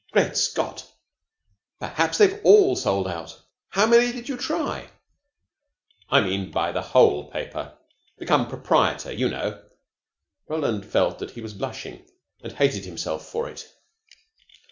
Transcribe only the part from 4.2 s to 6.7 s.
you try?" "I mean